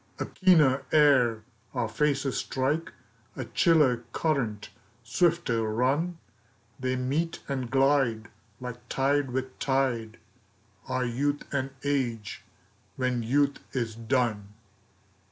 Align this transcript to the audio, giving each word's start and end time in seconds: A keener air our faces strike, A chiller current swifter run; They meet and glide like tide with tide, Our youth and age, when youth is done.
A 0.17 0.25
keener 0.25 0.81
air 0.91 1.43
our 1.75 1.87
faces 1.87 2.35
strike, 2.35 2.91
A 3.35 3.45
chiller 3.45 3.97
current 4.13 4.71
swifter 5.03 5.61
run; 5.67 6.17
They 6.79 6.95
meet 6.95 7.43
and 7.47 7.69
glide 7.69 8.27
like 8.59 8.77
tide 8.89 9.29
with 9.29 9.59
tide, 9.59 10.17
Our 10.87 11.05
youth 11.05 11.43
and 11.53 11.69
age, 11.83 12.41
when 12.95 13.21
youth 13.21 13.59
is 13.73 13.93
done. 13.93 14.47